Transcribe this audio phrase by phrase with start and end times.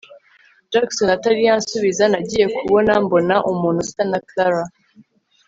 [0.71, 4.63] Jackson atari yansubiza nagiye kubona mbona umuntu usa na Clara